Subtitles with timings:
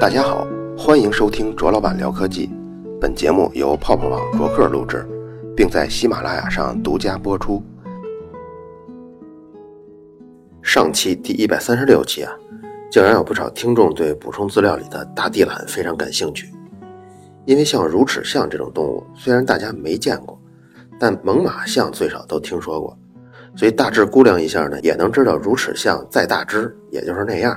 [0.00, 2.48] 大家好，欢迎收听卓老板聊科技。
[2.98, 5.06] 本节目由泡泡网卓克录制，
[5.54, 7.62] 并在喜马拉雅上独家播出。
[10.62, 12.32] 上期第一百三十六期啊，
[12.90, 16.50] 竟然有不少听众对补充资料里的大地懒非常感兴趣。
[17.44, 20.40] 因为像乳齿象这种动物，虽然大家没见过，
[20.98, 22.98] 但猛犸象最少都听说过，
[23.54, 27.54] 所以大致估量一下呢，也能知道乳齿象再大只也就是那样。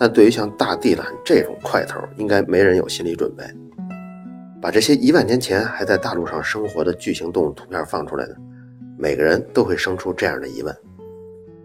[0.00, 3.44] 但对于像大地懒这种块头，应该没人有心理准备。
[4.58, 8.34] 把这些一万年前还在大陆上生活的巨型动物图片放出来呢，
[8.96, 10.74] 每个人都会生出这样的疑问：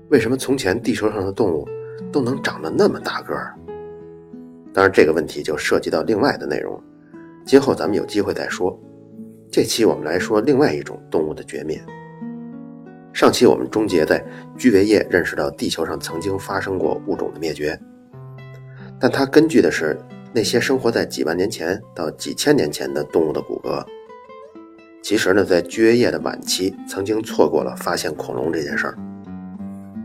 [0.09, 1.65] 为什么从前地球上的动物
[2.11, 3.55] 都能长得那么大个儿？
[4.73, 6.77] 当然，这个问题就涉及到另外的内容，
[7.45, 8.77] 今后咱们有机会再说。
[9.49, 11.81] 这期我们来说另外一种动物的绝灭。
[13.13, 14.21] 上期我们终结在
[14.57, 17.79] 居维叶认识到地球上曾经发生过物种的灭绝。
[18.99, 19.97] 但它根据的是
[20.33, 23.85] 那些生活在几万年前到几千年前的动物的骨骼。
[25.01, 28.97] 其实呢，在居维叶的晚期，曾经错过了发现恐龙这件事儿。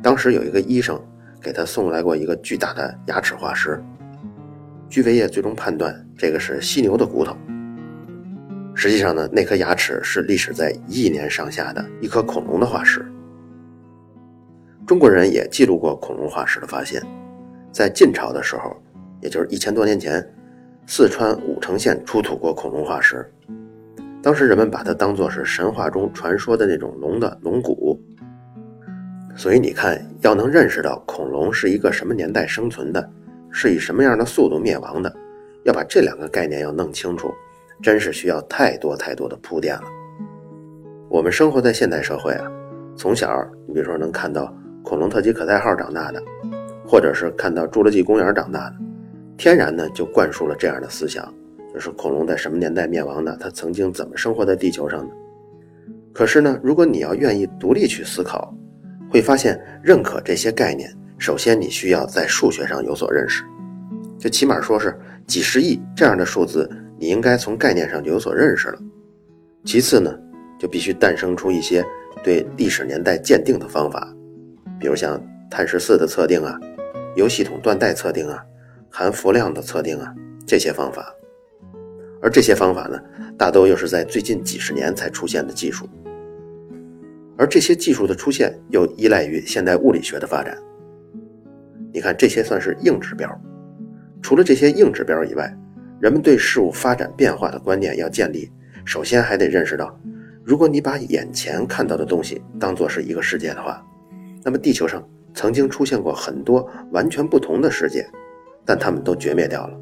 [0.03, 1.01] 当时有一个医生
[1.41, 3.83] 给他送来过一个巨大的牙齿化石，
[4.89, 7.35] 居维叶最终判断这个是犀牛的骨头。
[8.75, 13.05] 实际上呢，那颗牙齿是历史在一亿年上下的一颗恐龙的化石。
[14.87, 17.03] 中国人也记录过恐龙化石的发现。
[17.73, 18.77] 在晋朝的时候，
[19.21, 20.25] 也就是一千多年前，
[20.87, 23.25] 四川武城县出土过恐龙化石。
[24.23, 27.99] 当时人们把它当作是神话中传说的那种龙的龙骨。
[29.37, 33.11] 所以你看，要能认识到恐龙是一个什么年代生存的，
[33.51, 35.11] 是以什么样的速度灭亡的，
[35.65, 37.33] 要把这两个概念要弄清楚，
[37.81, 39.85] 真是需要太多太多的铺垫了。
[41.09, 42.51] 我们生活在现代社会啊，
[42.97, 43.33] 从小
[43.67, 46.23] 你比如说能看到恐龙特级可赛号长大的。
[46.91, 48.77] 或者是看到侏罗纪公园长大的，
[49.37, 51.33] 天然呢就灌输了这样的思想，
[51.73, 55.15] 就是恐龙在什么年代灭亡的，它曾经怎么生活在地球上的。
[56.13, 58.53] 可是呢，如果你要愿意独立去思考，
[59.09, 63.45] 会发现认可这些概念，首先你需要在数学上有所认识，
[64.19, 64.93] 就起码说是
[65.29, 66.69] 几十亿这样的数字，
[66.99, 68.79] 你应该从概念上就有所认识了。
[69.65, 70.13] 其次呢，
[70.59, 71.85] 就必须诞生出一些
[72.25, 74.13] 对历史年代鉴定的方法，
[74.81, 76.59] 比如像碳十四的测定啊。
[77.17, 78.45] 由系统断代测定啊，
[78.91, 80.15] 含氟量的测定啊，
[80.47, 81.15] 这些方法，
[82.23, 83.01] 而这些方法呢，
[83.37, 85.89] 大都又是在最近几十年才出现的技术，
[87.37, 90.57] 而这些技术的出现又依赖于现代物理学的发展。
[91.93, 93.29] 你看，这些算是硬指标。
[94.23, 95.53] 除了这些硬指标以外，
[95.99, 98.51] 人们对事物发展变化的观念要建立，
[98.85, 99.99] 首先还得认识到，
[100.45, 103.85] 如果你把眼前看到的东西当做是一个世界的话，
[104.45, 105.03] 那么地球上。
[105.35, 108.07] 曾经出现过很多完全不同的世界，
[108.65, 109.79] 但它们都绝灭掉了，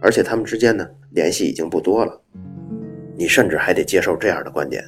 [0.00, 2.20] 而且它们之间呢联系已经不多了。
[3.16, 4.82] 你甚至还得接受这样的观点，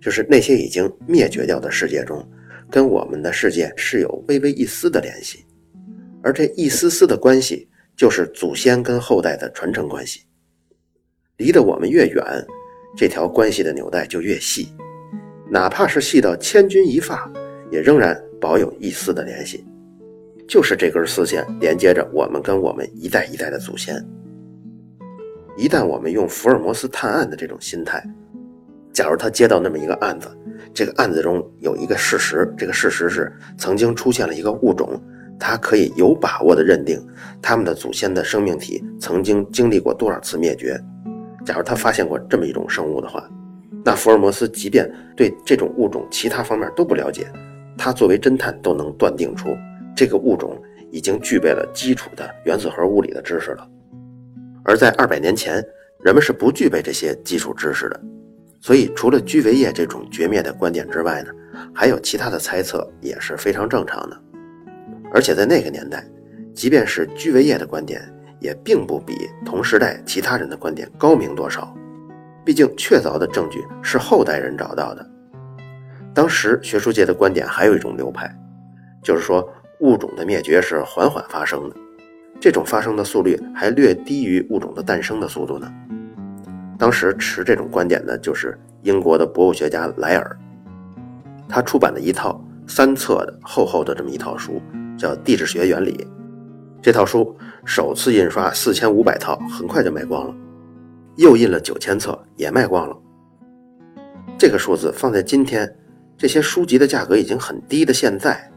[0.00, 2.24] 就是那些已经灭绝掉的世界中，
[2.70, 5.44] 跟我们的世界是有微微一丝的联系，
[6.22, 10.20] 而这一丝丝的关系就是祖先跟后代的传承关系。
[11.38, 12.22] 离得我们越远，
[12.96, 14.68] 这条关系的纽带就越细，
[15.50, 17.28] 哪怕是细到千钧一发，
[17.70, 18.22] 也仍然。
[18.42, 19.64] 保有一丝的联系，
[20.48, 24.04] 就是这根丝线连接着我们跟我们一代一代的祖先。
[25.56, 28.02] 一旦我们用福尔摩斯探案的这种心态，
[28.92, 30.28] 假如他接到那么一个案子，
[30.74, 35.00] 这个案子中有一个事实，这个事实是曾经出现了一个物种，
[35.38, 37.00] 他可以有把握的认定
[37.40, 40.76] 他们的祖先的生命体曾经经历过多少次灭绝。
[41.44, 43.22] 假如他发现过这么一种生物的话，
[43.84, 47.30] 那福尔摩斯即便对这种物种其他方面都不了解。
[47.84, 49.58] 他作为侦探都能断定出
[49.96, 50.56] 这个物种
[50.92, 53.68] 已经具备了基础的原子核物理的知识了，
[54.64, 55.60] 而在二百年前，
[56.04, 58.00] 人们是不具备这些基础知识的，
[58.60, 61.30] 所以除了居维叶这种绝灭的观点之外呢，
[61.74, 64.16] 还有其他的猜测也是非常正常的。
[65.12, 66.06] 而且在那个年代，
[66.54, 68.00] 即便是居维叶的观点，
[68.38, 71.76] 也并不比同时代其他人的观点高明多少，
[72.44, 75.04] 毕竟确凿的证据是后代人找到的。
[76.14, 78.30] 当时学术界的观点还有一种流派，
[79.02, 79.48] 就是说
[79.80, 81.76] 物种的灭绝是缓缓发生的，
[82.38, 85.72] 这种发生的速率还略低于物种的诞生的速度呢。
[86.78, 90.38] 当时持这种观点的就是英国的博物学家莱尔，
[91.48, 94.60] 他出版了一套三册的厚厚的这么一套书，
[94.98, 95.96] 叫《地质学原理》。
[96.82, 100.34] 这套书首次印刷四千五百套，很快就卖光了，
[101.16, 102.96] 又印了九千册，也卖光了。
[104.36, 105.74] 这个数字放在今天。
[106.22, 108.48] 这些书籍的价格已经很低的，现在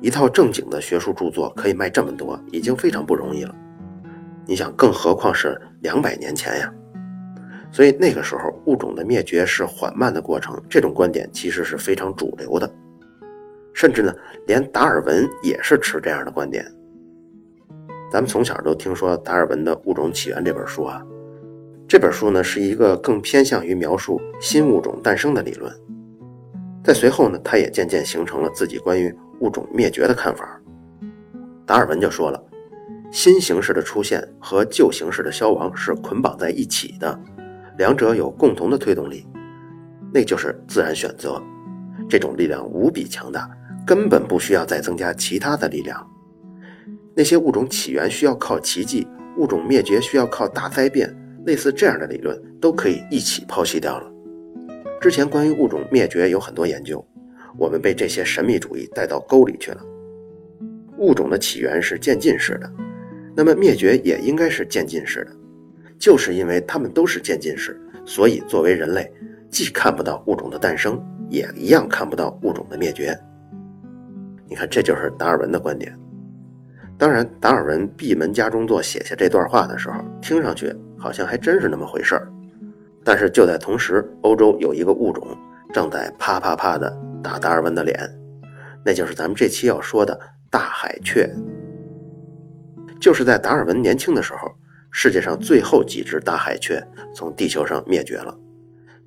[0.00, 3.54] 一套正经的学术著作可以卖这么多，已经非常不容易了。
[4.46, 6.72] 你想，更何况是两百年前呀？
[7.70, 12.74] 所以那个时候物种的灭绝是缓慢的过程，这种观点其实是非常主流的，
[13.74, 14.10] 甚至呢，
[14.46, 16.64] 连达尔文也是持这样的观点。
[18.10, 21.04] 咱们从小都听说达尔文的《物种起源》这本书啊，
[21.86, 25.70] 这本书呢是一个更偏向于描述新物种诞生的理论。
[26.84, 30.60] 在随后呢，他也渐渐形成了自己关于物种灭绝的看法。
[31.64, 32.38] 达尔文就说了，
[33.10, 37.18] 新形式的出现和旧形式的消亡是捆绑在一起的。
[37.78, 39.26] 两者有共同的推动力，
[40.12, 41.42] 那就是自然选择。
[42.06, 43.48] 这种力量无比强大，
[43.86, 46.06] 根本不需要再增加其他的力量。
[47.14, 49.08] 那些物种起源需要靠奇迹，
[49.38, 51.10] 物种灭绝需要靠大灾变，
[51.46, 54.13] 类似这样的理论都可以一起抛弃掉了。
[55.04, 57.06] 之前关于物种灭绝有很多研究，
[57.58, 59.84] 我们被这些神秘主义带到沟里去了。
[60.96, 62.72] 物种的起源是渐进式的，
[63.36, 65.30] 那么灭绝也应该是渐进式的。
[65.98, 69.12] 就是因为它们都是渐进式，所以作为人类，
[69.50, 70.98] 既看不到物种的诞生，
[71.28, 73.14] 也一样看不到物种的灭绝。
[74.48, 75.94] 你看，这就是达尔文的观点。
[76.96, 82.26] 当然，达尔文闭门家中坐写下这段话的时候，听上去好像还真是那么回事儿。
[83.04, 85.26] 但是就在同时，欧洲有一个物种
[85.72, 86.90] 正在啪啪啪地
[87.22, 87.98] 打达尔文的脸，
[88.84, 90.18] 那就是咱们这期要说的
[90.50, 91.28] 大海雀。
[93.00, 94.50] 就是在达尔文年轻的时候。
[94.96, 96.80] 世界上最后几只大海雀
[97.12, 98.32] 从地球上灭绝了，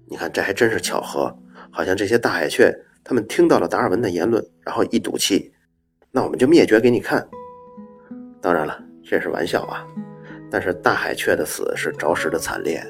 [0.09, 1.33] 你看这还真是巧合，
[1.71, 5.49] 好像这些大海雀他们听到了达尔文的言论，然后一赌气，
[6.11, 7.25] 那我们就灭绝给你看。
[8.41, 9.87] 当然了，这是玩笑啊，
[10.51, 12.85] 但是大海雀的死是着实的惨烈。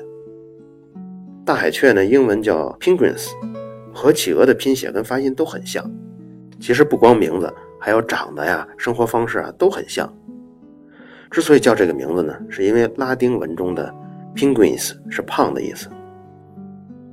[1.48, 3.30] 大海雀呢，英文叫 penguins，
[3.94, 5.82] 和企鹅的拼写跟发音都很像，
[6.60, 7.50] 其实不光名字，
[7.80, 10.14] 还有长得呀、生活方式啊都很像。
[11.32, 13.90] 之所以叫这个名字呢，是因为拉丁文中的
[14.36, 15.88] penguins 是胖的意思。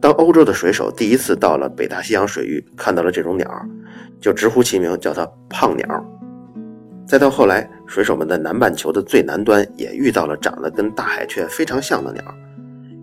[0.01, 3.49] 当欧洲的水手第一次到了北大西洋水域，看到了这种鸟，
[4.21, 5.87] 就直呼其名，叫它胖鸟。
[7.07, 12.25] 再到后来，水手们在南半球的最南端也遇到了长得跟大海雀非常像的鸟，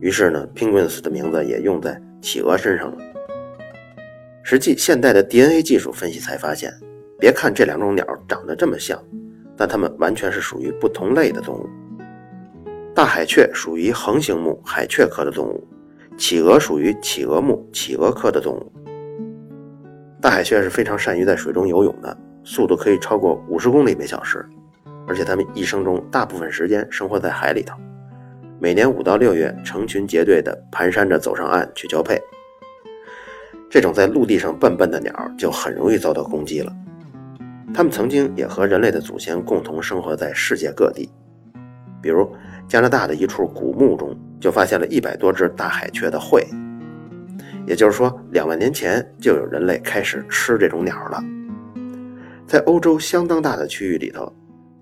[0.01, 2.97] 于是呢，penguins 的名字也用在企鹅身上了。
[4.43, 6.73] 实际，现代的 DNA 技术分析才发现，
[7.19, 9.01] 别看这两种鸟长得这么像。
[9.55, 11.69] 但它们完全是属于不同类的动物。
[12.95, 15.67] 大海雀属于横形目海雀科的动物，
[16.17, 18.71] 企鹅属于企鹅目企鹅科的动物。
[20.19, 24.43] 大海雀是非常善于在水中游泳的，速度可以超过五十公里每小时，
[25.07, 27.75] 而且它们一生中大部分时间生活在海里头，
[28.61, 32.21] 每年五到六月成群结队地蹒跚着走上岸去交配。
[33.67, 36.71] 这种在陆地上笨笨的鸟就很容易遭到攻击了。
[37.73, 41.09] 它们曾经也和人类的祖先共同生活在世界各地，
[42.03, 42.31] 比如
[42.67, 46.45] 加拿大的一处古墓中就发现了一百多只大海雀的喙，
[47.65, 51.19] 也就是说，两万年前就有人类开始吃这种鸟了。
[52.45, 54.31] 在欧洲相当大的区域里头，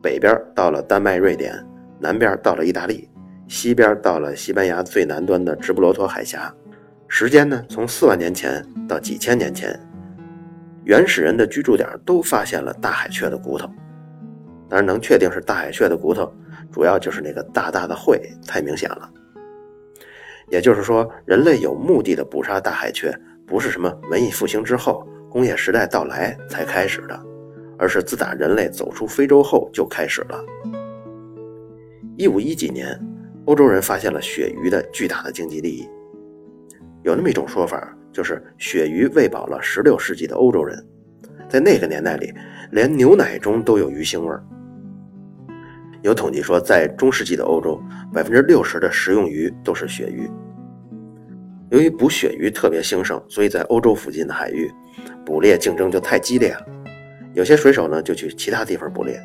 [0.02, 1.56] 北边到了丹麦、瑞典，
[1.98, 3.08] 南边到了意大利，
[3.50, 6.54] 西边到了西班牙最南端的直布罗陀海峡，
[7.08, 9.78] 时间呢从四万年前到几千年前。
[10.86, 13.68] 原始人的居住点都发现了大海雀的骨头，
[14.70, 16.32] 当然能确定是大海雀的骨头，
[16.72, 19.10] 主要就是那个大大的喙太明显了。
[20.50, 23.12] 也就是说，人类有目的的捕杀大海雀，
[23.48, 27.20] 不是什么文艺复兴之后、工业时代到来才开始的，
[27.80, 30.40] 而是自打人类走出非洲后就开始了。
[32.16, 33.00] 一五一几年，
[33.50, 35.90] 欧洲人发现了鳕鱼的巨大的经济利益，
[37.02, 37.96] 有那么一种说法。
[38.12, 40.86] 就是鳕鱼喂饱了16世纪的欧洲人，
[41.48, 42.32] 在那个年代里，
[42.72, 44.44] 连牛奶中都有鱼腥味儿。
[46.04, 47.82] 有统计说，在中世纪的欧洲，
[48.14, 50.30] 百分之六十的食用鱼都是鳕鱼。
[51.72, 54.72] 由于捕鳕鱼特别兴盛，所以在欧洲附近的海域，
[55.26, 56.66] 捕猎竞争就太激烈了。
[57.34, 59.20] 有些水手呢，就去其他地方捕猎。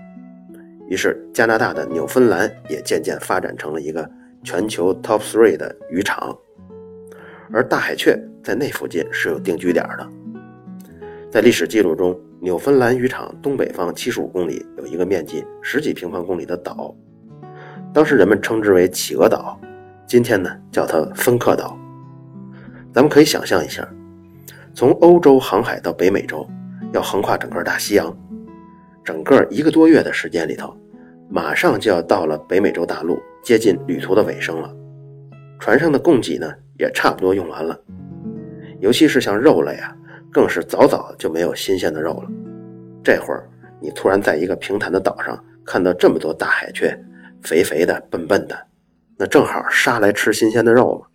[0.88, 4.08] 于是，加拿大的纽芬兰也渐渐发展成了一个
[4.42, 6.36] 全球 top three 的渔场。
[7.52, 10.08] 而大海雀在那附近是有定居点的。
[11.30, 16.94] 在历史记录中，纽芬兰渔场东北方七十五公里有一个面积十几平方公里的岛，
[17.92, 19.58] 当时人们称之为企鹅岛，
[20.06, 21.78] 今天呢叫它芬克岛。
[22.92, 23.88] 咱们可以想象一下，
[24.74, 26.46] 从欧洲航海到北美洲，
[26.92, 28.16] 要横跨整个大西洋，
[29.04, 30.74] 整个一个多月的时间里头，
[31.28, 34.74] 马上就要到了北美洲大陆，接近旅途的尾声了。
[35.60, 36.52] 船上的供给呢？
[36.76, 37.78] 也差不多用完了，
[38.80, 39.96] 尤其是像肉类啊，
[40.32, 42.28] 更是早早就没有新鲜的肉了。
[43.04, 43.48] 这会儿
[43.80, 46.98] 你突然在一个平坦的岛上看到这么多大海雀，
[47.42, 48.58] 肥肥的、笨笨的，
[49.16, 51.06] 那正好杀来吃新鲜的肉嘛。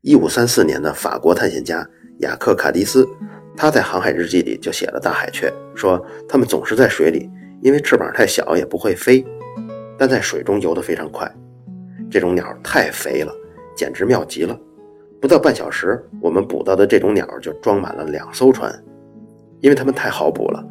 [0.00, 1.86] 一五三四年的法国探险家
[2.20, 3.06] 雅克·卡迪斯，
[3.56, 7.30] 他在航海日记里就写了大海雀，说它们总是在水里，
[7.60, 9.24] 因为翅膀太小也不会飞，
[9.98, 11.30] 但在水中游得非常快。
[12.10, 13.32] 这种鸟太肥了，
[13.76, 14.58] 简直妙极了。
[15.20, 18.72] 不到半小时，我们捕到的这种鸟就装满了两艘船，
[19.60, 20.64] 因为它们太好捕了，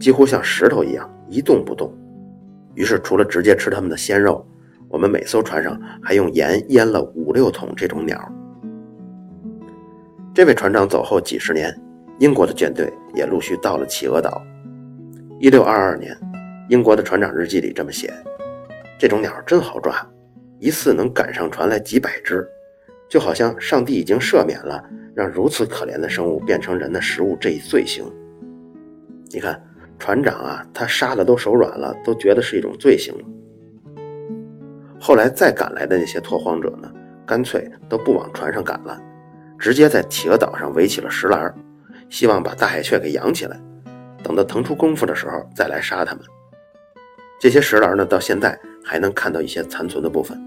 [0.00, 1.92] 几乎像石头一样一动不动。
[2.74, 4.44] 于是，除了直接吃它们的鲜肉，
[4.88, 8.18] 我们每艘船上还用盐腌了五六桶这种鸟。
[10.34, 11.72] 这位船长走后几十年，
[12.22, 14.40] 英国的舰队也陆续到了企鹅岛。
[15.40, 16.16] 一六二二年，
[16.68, 18.14] 英国的船长日记里这么写
[18.96, 19.92] ：“这种鸟真好抓，
[20.60, 22.48] 一次能赶上船来几百只。”
[23.10, 24.82] 就好像上帝已经赦免了
[25.14, 28.04] 让如此可怜的生物变成人的食物这一罪行。
[29.30, 29.60] 你看，
[29.98, 33.12] 船长啊，他杀的都手软了，都觉得是一种罪行。
[35.00, 36.88] 后来再赶来的那些拓荒者呢，
[37.26, 38.96] 干脆都不往船上赶了，
[39.58, 41.52] 直接在企鹅岛上围起了石栏，
[42.12, 43.58] 希望把大海雀给养起来，
[44.22, 46.22] 等到腾出功夫的时候再来杀它们。
[47.40, 50.38] 这些石栏呢，到现在还能看到一些残存的部分。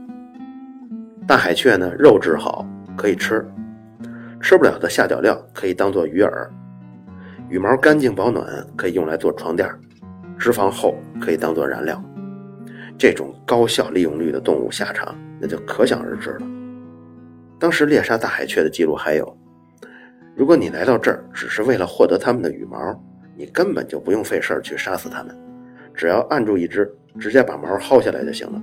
[1.28, 2.64] 大海雀呢，肉质好，
[2.96, 3.44] 可以吃；
[4.40, 6.30] 吃不了的下脚料可以当做鱼饵；
[7.50, 8.46] 羽毛干净保暖，
[8.78, 9.68] 可以用来做床垫；
[10.38, 12.00] 脂肪厚，可以当做燃料。
[12.96, 16.48] 这种高效利用率的动物下场，那就可想而知了。
[17.60, 19.36] 当时猎杀大海雀的记录还有：
[20.36, 22.78] 如果你来到这儿只是为了获得它们的羽毛，
[23.38, 25.34] 你根本就不用费事儿去杀死它们，
[25.94, 28.62] 只要按住一只，直接把毛薅下来就行了，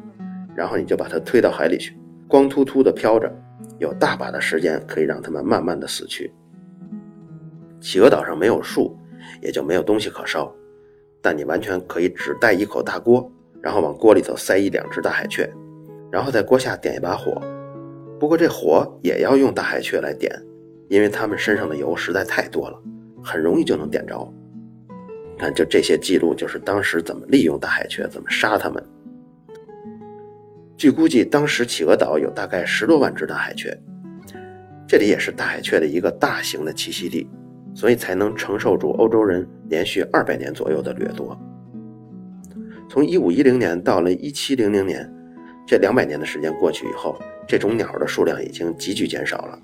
[0.54, 1.96] 然后你就把它推到海里去。
[2.28, 3.32] 光秃秃的飘着，
[3.78, 6.30] 有大把的时间可以让它们慢慢的死去。
[7.80, 8.94] 企鹅岛上没有树，
[9.40, 10.54] 也就没有东西可烧，
[11.22, 13.30] 但你完全可以只带一口大锅，
[13.62, 15.50] 然后往锅里头塞一两只大海雀，
[16.10, 17.40] 然后在锅下点一把火。
[18.20, 20.30] 不过这火也要用大海雀来点，
[20.92, 22.78] 因为它们身上的油实在太多了，
[23.24, 24.30] 很容易就能点着。
[25.38, 28.84] 看，就这些记录，就是当时怎么利用大海雀，怎么杀它们。
[30.76, 33.74] 据估计，当时企鹅岛有大概十多万只大海雀，
[34.86, 37.26] 这里也是大海雀的一个大型的栖息地，
[37.74, 41.34] 所以才能承受住欧洲人连续二百年左右的掠夺。
[42.90, 45.10] 从一五一零年到了一七零零年，
[45.66, 47.18] 这两百年的时间过去以后，
[47.48, 49.58] 这种鸟的数量已经急剧减少了。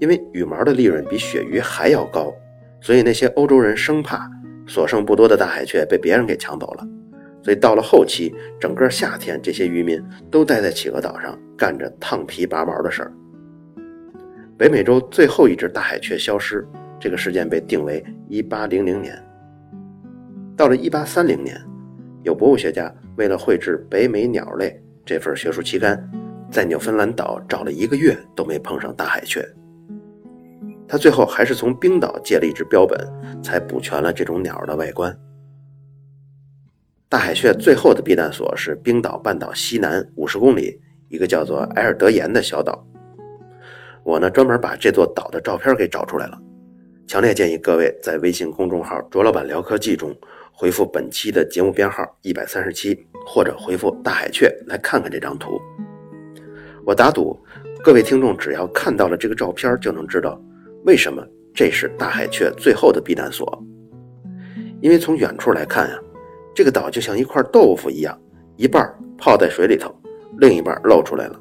[0.00, 2.34] 因为羽毛的利润比鳕鱼还要高，
[2.80, 4.28] 所以那些欧洲人生怕
[4.66, 6.86] 所剩不多的大海雀被别人给抢走了。
[7.42, 13.12] 所以到了后期，整个夏天，这些渔民都待在企鹅岛上干着烫皮拔毛的事儿。
[14.58, 16.66] 北美洲最后一只大海雀消失，
[16.98, 19.22] 这个事件被定为1800年。
[20.56, 21.60] 到了1830年，
[22.22, 24.70] 有博物学家为了绘制《北美鸟类》
[25.04, 26.10] 这份学术期刊，
[26.50, 29.46] 在纽芬兰岛找了一个月都没碰上大海雀。
[30.88, 32.98] 他最后还是从冰岛借了一只标本，
[33.42, 35.16] 才补全了这种鸟的外观。
[37.08, 42.84] 大海雀最后的避难所是冰岛半岛西南五十公里一个叫做埃尔德岩的小岛。
[44.02, 46.38] 我呢专门把这座岛的照片给找出来了，
[47.06, 50.16] 强烈建议各位在微信公众号“卓老板聊科技”中
[50.52, 55.60] 回复本期的节目编号一百三十七，或者回复“大海雀”来看看这张图。
[56.84, 57.36] 我打赌，
[57.82, 60.40] 各位听众只要看到了这个照片，就能知道
[60.86, 63.62] 为什么这是大海雀最后的避难所。
[64.80, 65.98] 因为从远处来看呀。
[66.54, 68.18] 这个岛就像一块豆腐一样，
[68.56, 68.82] 一半
[69.18, 69.94] 泡在水里头，
[70.38, 71.38] 另一半露出来了，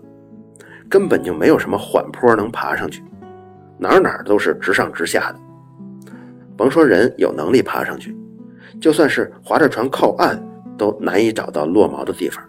[0.90, 3.02] 根本就没有什么缓坡能爬上去，
[3.78, 5.40] 哪哪都是直上直下的。
[6.58, 8.14] 甭说人有能力爬上去，
[8.82, 10.38] 就算是划着船靠岸，
[10.78, 12.44] 都难以找到落锚的地方。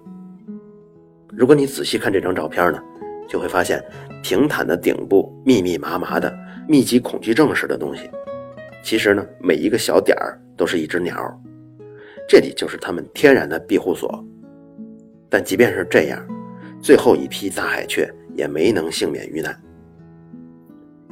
[1.28, 2.82] 如果你仔细看这张照片呢，
[3.28, 3.80] 就会发现
[4.24, 6.36] 平坦的顶部密密麻麻的
[6.68, 8.10] 密集恐惧症似的东西，
[8.82, 11.14] 其实呢，每一个小点儿都是一只鸟。
[12.28, 14.24] 这里就是他们天然的庇护所，
[15.28, 16.20] 但即便是这样，
[16.82, 19.56] 最后一批大海雀也没能幸免于难。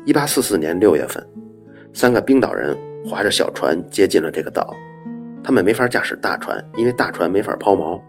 [0.05, 1.25] 一八四四年六月份，
[1.93, 4.75] 三个冰岛人划着小船接近了这个岛，
[5.43, 8.01] 他们没法驾驶大船，因为大船没法抛锚。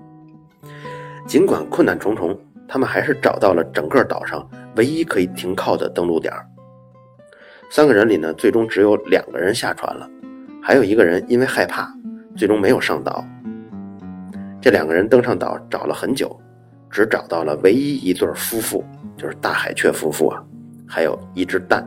[1.27, 2.35] 尽管困难重重，
[2.67, 6.33] 他们还是找到了整个岛上唯一可以停靠的登陆点。
[7.75, 10.10] 三个人里呢，最终只有两个人下船了，
[10.63, 11.94] 还有一个人因为害怕。
[12.38, 13.22] 最终没有上岛。
[14.62, 16.39] 这两个人登上岛找了很久，
[16.89, 18.82] 只找到了唯一一对夫妇，
[19.17, 20.41] 就是大海雀夫妇啊，
[20.88, 21.86] 还有一只蛋。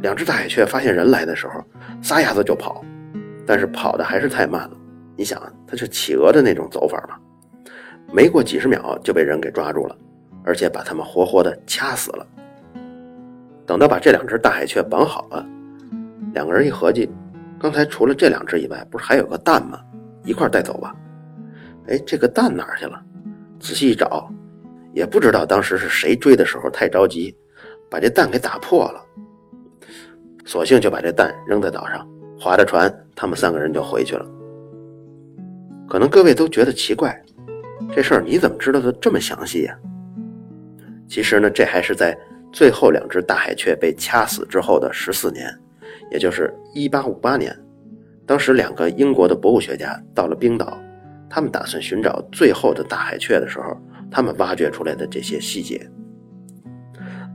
[0.00, 1.62] 两只大海雀发现人来的时候，
[2.00, 2.82] 撒丫子就跑，
[3.46, 4.70] 但是跑的还是太慢了，
[5.14, 7.16] 你想，它是企鹅的那种走法嘛，
[8.10, 9.94] 没过几十秒就被人给抓住了，
[10.42, 12.26] 而且把他们活活的掐死了。
[13.66, 15.46] 等到把这两只大海雀绑好了，
[16.34, 17.10] 两个人一合计，
[17.60, 19.78] 刚才除了这两只以外，不是还有个蛋吗？
[20.24, 20.94] 一块带走吧。
[21.88, 23.00] 哎，这个蛋哪儿去了？
[23.58, 24.28] 仔细一找，
[24.92, 27.36] 也不知道当时是谁追的时候太着急，
[27.90, 29.00] 把这蛋给打破了。
[30.44, 32.06] 索性就把这蛋扔在岛上，
[32.38, 34.26] 划着船，他们三个人就回去了。
[35.88, 37.16] 可能各位都觉得奇怪，
[37.94, 39.78] 这事儿你怎么知道的这么详细呀？
[41.06, 42.18] 其实呢，这还是在
[42.52, 45.48] 最后两只大海雀被掐死之后的十四年，
[46.10, 47.56] 也就是一八五八年。
[48.26, 50.78] 当时两个英国的博物学家到了冰岛，
[51.28, 53.76] 他们打算寻找最后的大海雀的时候，
[54.10, 55.84] 他们挖掘出来的这些细节。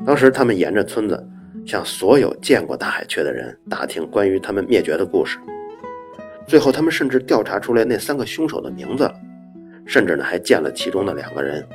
[0.05, 1.27] 当时他们沿着村子。
[1.65, 5.37] 向所有见过大海雀的人打听关于他们灭绝的故事，
[6.47, 9.13] 最后他们甚至调查出来那三个凶手的名字了，
[9.85, 11.67] 甚至呢还见了其中的两个人。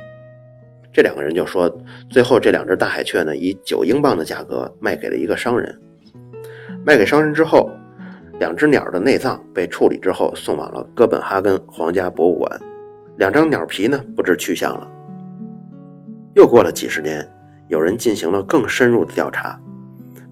[0.93, 1.67] 这两个人就说，
[2.09, 5.75] 最后这两只大海雀呢以九英镑的价格卖给了一个商人，
[6.85, 7.67] 卖给商人之后，
[8.39, 12.61] 两只鸟的内脏被处理之后送往了哥本哈根皇家博物馆，
[13.17, 14.87] 两张鸟皮呢不知去向了。
[16.35, 17.27] 又过了几十年，
[17.69, 19.59] 有人进行了更深入的调查。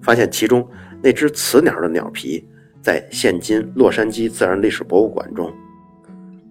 [0.00, 0.68] 发现其中
[1.00, 2.44] 那只雌鸟的鸟皮
[2.80, 5.48] 在现今洛杉矶自然历史博物馆中，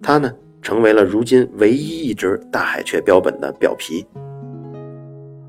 [0.02, 4.06] 它呢成为了如今唯一一只大海雀标本的表皮。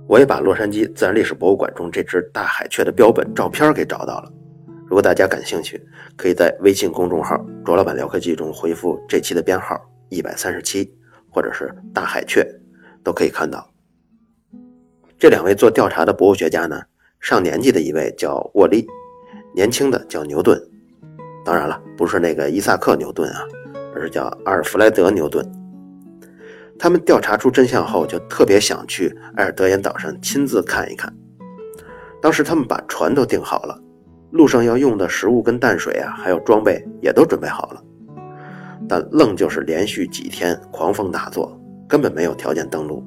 [0.08, 4.32] 我也把洛杉矶自然历史博物馆中这只大海雀的标本照片给找到了。
[4.86, 5.82] 如果大家感兴趣，
[6.18, 9.80] 可以在微信公众号“卓老板聊科技”中回复这期的编号
[10.10, 10.94] 一百三十七，
[11.30, 12.46] 或者是大海雀，
[13.04, 13.68] 都可以看到。
[15.18, 16.82] 这两位做调查的博物学家呢？
[17.20, 18.86] 上年纪的一位叫沃利，
[19.56, 20.62] 年轻的叫牛顿。
[21.46, 23.42] 当然了，不是那个伊萨克·牛顿啊，
[23.96, 25.46] 而叫阿尔弗莱德·牛顿。
[26.80, 31.14] 他们调查出真相后，就特别想去埃尔德岩岛上亲自看一看。
[32.22, 33.80] 当时他们把船都订好了，
[34.32, 37.84] 路上要用的食物跟淡水啊，还有装备也都准备好了，
[38.88, 43.04] 但愣就是连续几天狂风大作，根本没有条件登陆，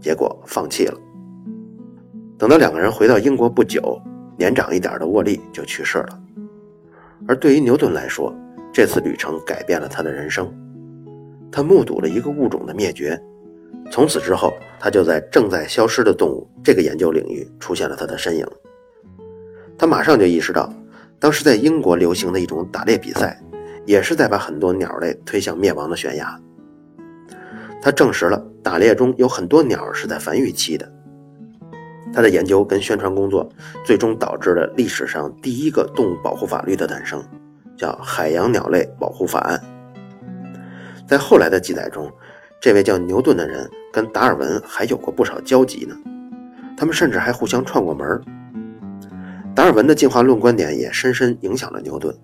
[0.00, 0.98] 结果放弃了。
[2.36, 4.00] 等到两个人回到英国不久，
[4.36, 6.20] 年长一点的沃利就去世了。
[7.26, 8.34] 而对于牛顿来说，
[8.78, 10.48] 这次旅程改变了他的人生。
[11.50, 13.20] 他目睹了一个物种的灭绝，
[13.90, 18.46] 从此之后，他就在正在消失的动物这个研究领域出现了他的身影。
[19.76, 20.72] 他马上就意识到，
[21.18, 23.42] 当时在英国流行的一种打猎比赛，
[23.84, 26.40] 也是在把很多鸟类推向灭亡的悬崖。
[27.82, 30.88] 他证实了打猎中有很多鸟是在繁育期的。
[32.12, 33.50] 他的研究跟宣传工作，
[33.84, 37.20] 最终导致了历史上第一个动物保护法律的诞生，
[37.78, 39.58] 叫《海洋鸟类保护法案》。
[41.06, 42.12] 在后来的记载中，
[42.60, 45.96] 这位叫牛顿的人跟达尔文还有过不少交集呢，
[46.76, 48.20] 他们甚至还互相串过门。
[49.54, 52.14] 达尔文的进化论观点也深深影响了牛顿。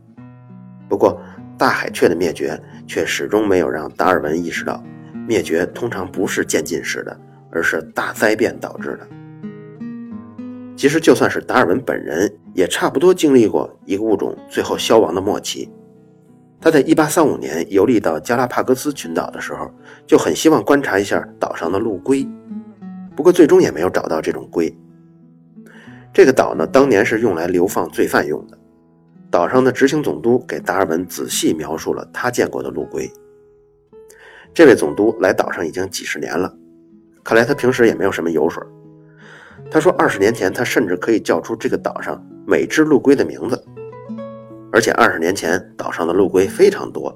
[0.88, 1.18] 不过，
[1.56, 4.82] 大海雀的灭绝却始终没有让达尔文意识到，
[5.26, 7.18] 灭绝通常不是渐进式的，
[7.50, 9.06] 而是大灾变导致的。
[10.76, 15.70] 其实，就算是达尔文本人，也差不多经历过一个物种最后消亡的末期。
[16.60, 19.70] 他在1835年游历到加拉帕戈斯群岛的时候，
[20.06, 22.26] 就很希望观察一下岛上的陆龟，
[23.14, 24.74] 不过最终也没有找到这种龟。
[26.12, 28.58] 这个岛呢，当年是用来流放罪犯用的。
[29.30, 33.10] 岛上的执行总督给达尔文仔细描述了他见过的陆龟。
[34.52, 36.54] 这位总督来岛上已经几十年了，
[37.22, 38.62] 看来他平时也没有什么油水。
[39.70, 43.64] 他说，二十年前他甚至可以叫出这个岛上每只陆龟的名字，
[44.72, 47.12] 而且二十年前岛上的陆龟非常多，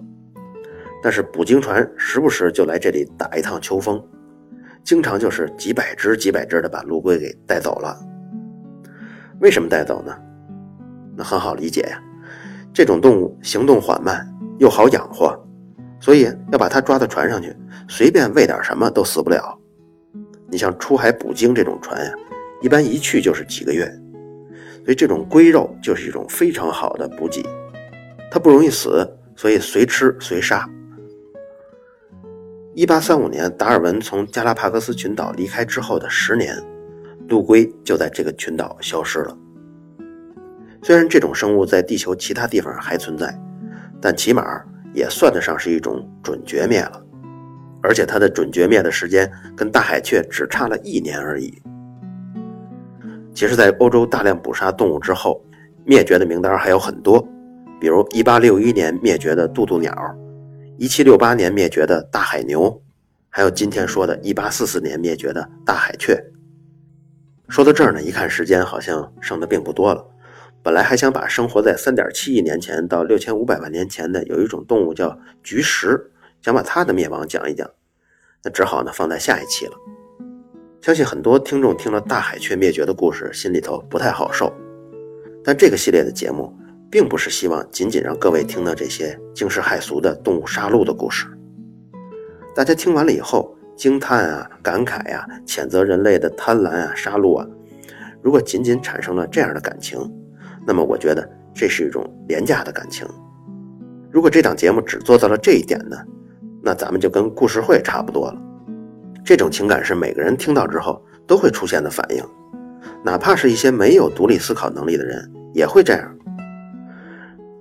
[1.03, 4.03] 但是捕鲸船时不时就来这里打一趟秋风，
[4.83, 7.97] 经常就是几百只几百只的把陆龟给带走了。
[9.41, 10.13] 为什么带走呢？
[11.17, 12.03] 那很好理解呀，
[12.73, 14.27] 这种动物行动缓慢
[14.59, 15.39] 又好养活，
[16.01, 17.55] 所以要把它抓到船上去，
[17.89, 19.57] 随便喂点什么都死不了。
[20.51, 22.13] 你像出海捕鲸这种船呀。
[22.61, 23.87] 一般一去就是几个月，
[24.85, 27.43] 所以这种龟肉就是一种非常好的补给，
[28.31, 30.69] 它不容易死，所以随吃随杀。
[32.75, 36.57] 一八三五年，达尔文从加拉帕戈斯群岛离开之后的十年，
[37.29, 39.37] 陆龟就在这个群岛消失了。
[40.83, 43.37] 虽然这种生物在地球其他地方还存在，
[44.01, 44.63] 但起码
[44.95, 47.05] 也算得上是一种准绝灭了，
[47.83, 51.61] 而且它的准绝灭的时间跟大海雀只差了一年而已。
[53.39, 55.41] 其实，在欧洲大量捕杀动物之后，
[55.85, 57.25] 灭绝的名单还有很多，
[57.81, 59.95] 比如1861年灭绝的渡渡鸟
[60.81, 62.83] 1768年灭绝的大海牛，
[63.29, 66.21] 还有今天说的1844年灭绝的大海雀。
[67.49, 70.05] 说到这儿呢，一看时间好像剩的并不多了。
[70.61, 76.11] 本来还想把生活在3.7亿年前到6500万年前的有一种动物叫菊石，
[76.43, 77.71] 想把它的灭亡讲一讲，
[78.43, 79.75] 那只好呢放在下一期了。
[80.81, 84.53] 相信很多听众听了大海雀灭绝的故事，心里头不太好受。
[85.45, 86.57] 但这个系列的节目，
[86.91, 91.27] 并不是希望仅仅让各位听到这些惊世骇俗的动物杀戮的故事。
[92.55, 97.47] 大家听完了以后，惊叹啊、感慨呀、谴责人类的贪婪啊、杀戮啊，
[98.23, 99.99] 如果仅仅产生了这样的感情，
[100.67, 103.07] 那么我觉得这是一种廉价的感情。
[104.11, 105.97] 如果这档节目只做到了这一点呢，
[106.63, 108.43] 那咱们就跟故事会差不多了。
[109.29, 112.25] 这种情感是每个人听到之后都会出现的反应，
[113.05, 115.31] 哪怕是一些没有独立思考能力的人。
[115.53, 116.17] 也会这样。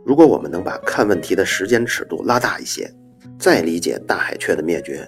[0.05, 2.89] 如果我们能把看问题的时间尺度拉大一些，
[3.37, 5.05] 再理解大海雀的灭绝，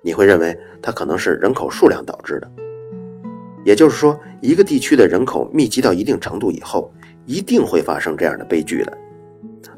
[0.00, 2.48] 你会认为它可能是人口数量导致的。
[3.64, 6.88] 也就是说，一个地区的人口密集到一定程度以后，
[7.24, 8.96] 一定会发生这样的悲剧的。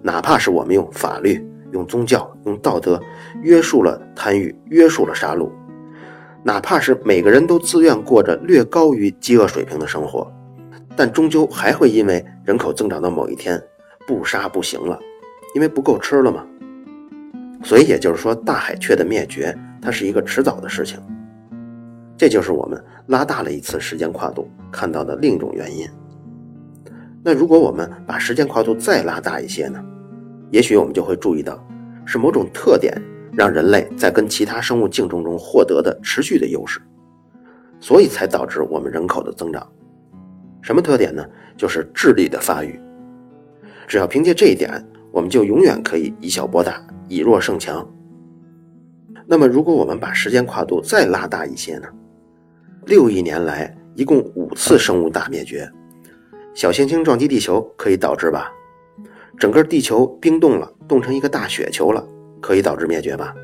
[0.02, 3.00] 哪怕是我们用法律、用宗教、用道德
[3.40, 5.50] 约束了贪欲、约束了杀戮，
[6.42, 10.30] 哪怕是每个人都自愿过着略高于饥饿水平的生活。
[10.96, 13.62] 但终究还会因为人口增长到某一天，
[14.06, 14.98] 不杀不行了，
[15.54, 16.44] 因为不够吃了嘛。
[17.62, 21.00] 所以也就是说，大海雀的灭绝，它是一个迟早的事情。
[22.16, 25.88] 这就是我们拉大了一次时间跨度看到的另一种原因。
[27.22, 29.80] 那如果我们把时间跨度再拉大一些呢？
[30.50, 31.64] 也许我们就会注意到，
[32.04, 32.92] 是某种特点
[33.32, 36.80] 让人类在跟其他生物竞争中获得的持续的优势，
[37.80, 39.66] 所以才导致我们人口的增长。
[40.60, 41.24] 什么特点呢？
[41.56, 42.78] 就是智力的发育。
[43.86, 44.70] 只要凭借这一点，
[45.10, 47.86] 我们就永远可以以小博大，以弱胜强。
[49.26, 51.88] 那么，如果我们把时间跨度再拉大一些呢？
[52.86, 55.70] 六亿年来，一共五次生物大灭绝。
[56.54, 58.50] 小行星撞击地球可以导致吧？
[59.38, 62.04] 整个地球冰冻了，冻成一个大雪球了，
[62.40, 63.34] 可以导致灭绝吧？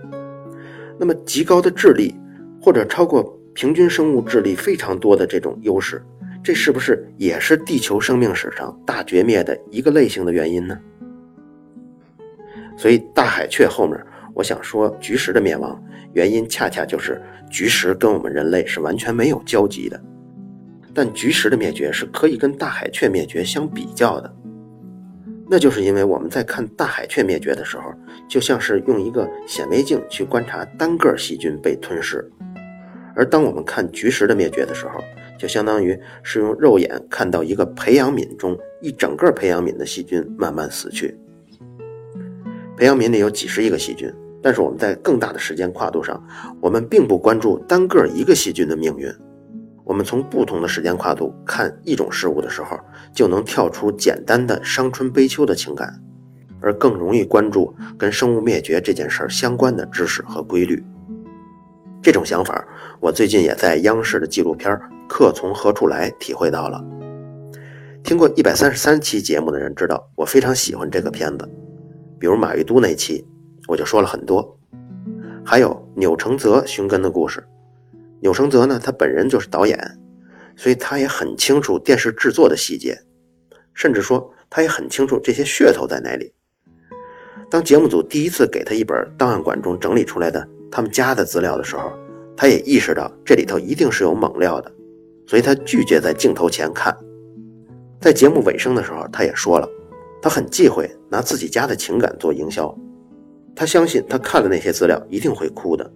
[0.98, 2.14] 那么，极高的智力，
[2.60, 6.02] 或者超过平均生物智力非常多的这种优势。
[6.42, 10.78] 这是不是也是地球生命史上大绝灭的一个类型的原因呢？
[12.76, 13.98] 所以大海雀后面，
[14.34, 19.98] 我想说菊石的灭亡原因，恰恰就是菊石跟我们人类是完全没有交集的。
[20.92, 24.36] 但菊石的灭绝是可以跟大海雀灭绝相比较的，
[25.48, 27.92] 那就是因为我们在看大海雀灭绝的时候，
[28.28, 32.30] 就像是用一个显微镜去观察单个细菌被吞噬，
[33.14, 35.02] 而当我们看菊石的灭绝的时候。
[35.36, 41.18] 就相当于是用肉眼看到一个培养皿中一整个培养皿的细菌慢慢死去。
[42.76, 46.24] 培养皿里有几十亿个细菌，但是我们在更大的时间跨度上，
[46.60, 49.12] 我们并不关注单个一个细菌的命运。
[49.84, 52.78] 我们从不同的时间跨度看一种事物的时候，
[53.12, 56.02] 就能跳出简单的伤春悲秋的情感，
[56.60, 60.82] 而更容易关注跟生物灭绝这件事儿相关的知识和规律。
[62.02, 62.66] 这种想法，
[62.98, 64.70] 我最近也在央视的纪录片
[65.06, 66.82] 《客从何处来》体会到了。
[68.02, 71.48] 听过一百三十三期节目的人知道，我非常喜欢这个片子。
[72.18, 73.26] 比如马未都那期，
[73.68, 74.58] 我就说了很多。
[75.44, 77.46] 还有钮承泽寻根的故事。
[78.24, 79.78] 钮承泽呢，他本人就是导演，
[80.56, 82.98] 所以他也很清楚电视制作的细节，
[83.74, 86.32] 甚至说他也很清楚这些噱头在哪里。
[87.50, 90.48] 当节目组第一次给他一本档案馆中整理出来的。
[90.70, 91.92] 他们家的资料的时候，
[92.34, 94.72] 他也意识到这里头一定是有猛料的，
[95.26, 96.96] 所以他拒绝在镜头前看。
[98.00, 99.68] 在节目尾声的时候，他也说了，
[100.22, 102.74] 他很忌讳拿自己家的情感做营销。
[103.54, 105.92] 他相信他看了那些资料一定会哭的，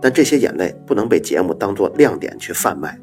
[0.00, 2.98] 但这些眼泪不能被节目当做亮点去贩卖。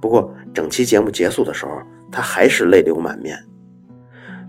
[0.00, 1.72] 不过整期节目结束的时候，
[2.10, 3.38] 他还是泪流满面。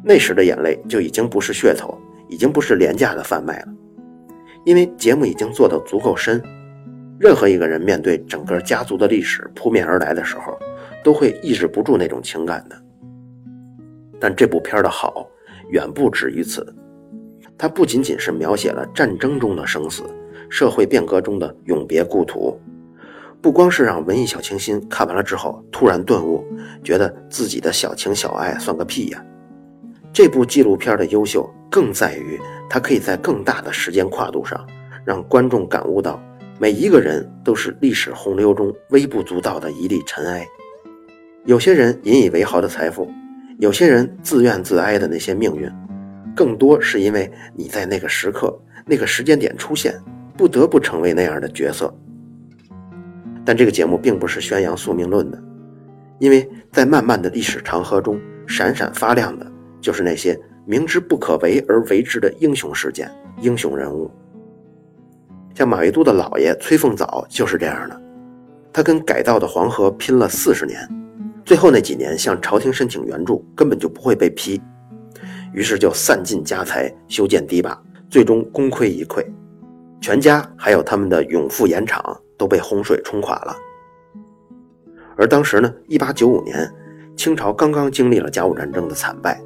[0.03, 1.97] 那时的眼泪就已经不是噱头，
[2.29, 3.67] 已经不是廉价的贩卖了。
[4.65, 6.41] 因为节目已经做得足够深，
[7.19, 10.57] 任何一个人面对整个家族的历史扑面而来的时候，
[11.03, 12.75] 都会抑制不住那种情感的。
[14.19, 15.27] 但这部片的好，
[15.71, 16.73] 远不止于此。
[17.57, 20.03] 它不仅仅是描写了战争中的生死、
[20.51, 22.59] 社会变革中的永别故土，
[23.41, 26.45] 不光是让文艺小清新看完了之后突然顿悟，
[26.83, 29.25] 觉得自己的小情小爱算个屁呀。
[30.11, 32.37] 这部纪录片的优秀，更在于
[32.69, 34.67] 它可以在更大的时间跨度上，
[35.05, 36.21] 让观众感悟到，
[36.59, 40.45] 每一个人都是历史洪流中微不足道的一粒尘埃。
[41.45, 43.09] 有些人引以为豪的财富，
[43.57, 45.71] 有些人自怨自哀的那些命运，
[46.35, 48.53] 更多是因为你在那个时刻、
[48.85, 49.95] 那个时间点出现，
[50.41, 51.93] 不得不成为那样的角色。
[53.45, 55.39] 但这个节目并不是宣扬宿命论的，
[56.17, 59.45] 因为在漫漫的历史长河中，闪闪发亮的
[59.79, 63.07] 就是那些明知不可为而为之的英雄事件、
[63.39, 64.09] 英雄人物。
[65.53, 68.01] 像马未都的姥爷崔凤藻就是这样的，
[68.73, 70.89] 他跟改道的黄河拼了四十年，
[71.45, 74.59] 最后那几年向朝廷申请援助根本就不会被批，
[75.53, 79.23] 于是就散尽家财修建堤坝，最终功亏一篑，
[80.01, 82.19] 全家还有他们的永富盐场。
[82.41, 83.55] 都被洪水冲垮了。
[85.15, 86.67] 而当时呢，一八九五年，
[87.15, 89.39] 清朝刚刚经历了甲午战争的惨败，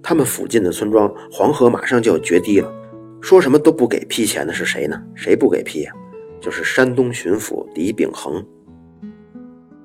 [0.00, 2.72] 他们附近的村庄黄河马上就要决堤了，
[3.20, 5.02] 说什么都不给批钱的是谁呢？
[5.16, 5.92] 谁不给批呀？
[6.40, 8.46] 就是山东巡抚李秉衡。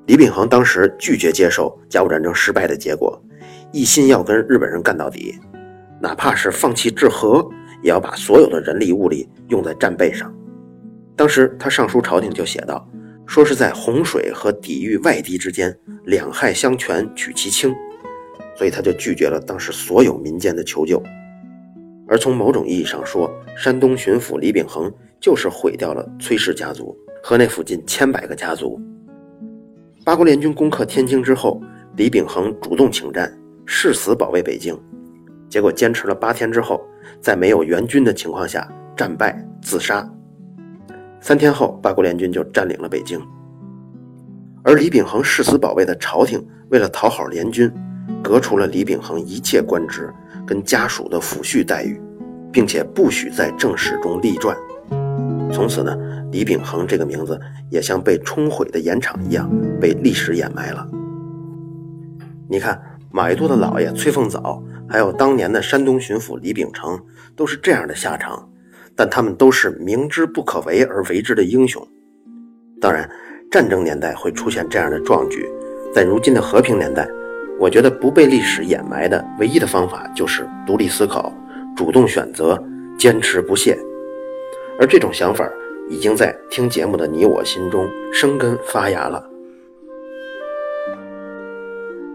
[0.06, 3.20] 李秉衡当时拒绝接受甲午战争失败的结果，
[3.74, 5.34] 一心要跟日本人干到底，
[6.00, 7.50] 哪怕是放弃治河，
[7.82, 10.34] 也要把所有的人力物力用在战备上。
[11.16, 12.88] 当时他上书朝廷就写道，
[13.26, 17.76] 说是在洪水和抵御外敌之间两害相权取其轻，
[18.56, 21.02] 所以他就拒绝了当时所有民间的求救。
[22.08, 28.82] 而从某种意义上说，山东巡抚李秉衡就是毁掉了崔氏家族和那附近千百个家族。
[30.04, 31.62] 八国联军攻克天津之后，
[31.98, 33.32] 李秉衡主动请战，
[33.66, 34.76] 誓死保卫北京，
[35.50, 36.82] 结果坚持了八天之后，
[37.22, 40.08] 在没有援军的情况下战败自杀。
[41.20, 43.20] 三天后，八国联军就占领了北京。
[44.64, 47.72] 而李秉衡誓死保卫的朝廷，为了讨好联军，
[48.24, 50.14] 革除了李秉衡一切官职
[50.46, 52.00] 跟家属的抚恤待遇，
[52.52, 54.56] 并且不许在正史中立传。
[55.52, 55.98] 从此呢，
[56.32, 60.88] 李秉衡这个名字也像被冲毁的盐场一样，被历史掩埋了。
[62.48, 62.80] 你看，
[63.12, 67.00] 马未都的老爷崔凤藻，还有当年的山东巡抚李秉成，
[67.36, 68.50] 都是这样的下场。
[68.96, 71.88] 但他们都是明知不可为而为之的英雄。
[72.82, 73.10] 当然，
[73.50, 75.50] 战争年代会出现这样的壮举，
[75.94, 77.08] 在如今的和平年代，
[77.58, 81.34] 我觉得不被历史掩埋的唯一的方法就是独立思考、
[81.78, 82.62] 主动选择、
[82.98, 83.78] 坚持不懈。
[84.78, 85.50] 而这种想法
[85.90, 89.26] 已经在听节目的你我心中生根发芽了。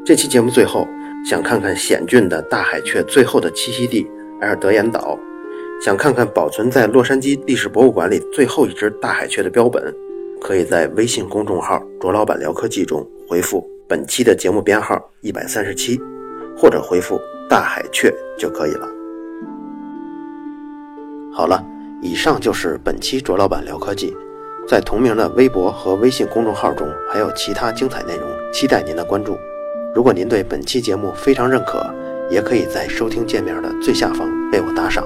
[0.05, 0.87] 这期节目最后，
[1.25, 4.07] 想看看险峻的大海雀最后的栖息地
[4.43, 5.19] 埃尔德岩岛。
[5.81, 9.83] 想看看保存在洛杉矶历史博物馆里最后一只大海雀的标本，
[10.41, 16.01] 可以在微信公众号“卓老板聊科技”中回复本期的节目编号一百三十七，
[16.57, 18.89] 或者回复“大海雀”就可以了。
[21.35, 21.63] 好了，
[22.01, 24.15] 以上就是本期卓老板聊科技，
[24.69, 29.37] 在同名的微博和微信公众号中还有其他精彩内容，期待您的关注。
[29.95, 31.89] 如果您对本期节目非常认可，
[32.29, 35.05] 也可以在收听界面的最下方为我打赏。